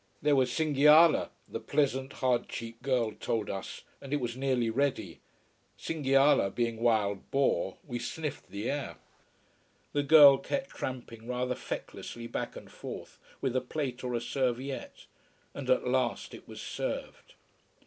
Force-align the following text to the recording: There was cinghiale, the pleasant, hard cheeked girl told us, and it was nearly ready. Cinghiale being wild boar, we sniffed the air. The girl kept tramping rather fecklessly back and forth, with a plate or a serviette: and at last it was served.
There 0.19 0.35
was 0.35 0.49
cinghiale, 0.51 1.29
the 1.47 1.59
pleasant, 1.59 2.13
hard 2.13 2.49
cheeked 2.49 2.81
girl 2.81 3.11
told 3.11 3.51
us, 3.51 3.83
and 4.01 4.11
it 4.11 4.19
was 4.19 4.35
nearly 4.35 4.71
ready. 4.71 5.19
Cinghiale 5.77 6.49
being 6.49 6.79
wild 6.81 7.29
boar, 7.29 7.77
we 7.85 7.99
sniffed 7.99 8.49
the 8.49 8.67
air. 8.67 8.95
The 9.93 10.01
girl 10.01 10.39
kept 10.39 10.71
tramping 10.71 11.27
rather 11.27 11.53
fecklessly 11.53 12.25
back 12.25 12.55
and 12.55 12.71
forth, 12.71 13.19
with 13.41 13.55
a 13.55 13.61
plate 13.61 14.03
or 14.03 14.15
a 14.15 14.21
serviette: 14.21 15.05
and 15.53 15.69
at 15.69 15.85
last 15.87 16.33
it 16.33 16.47
was 16.47 16.59
served. 16.63 17.35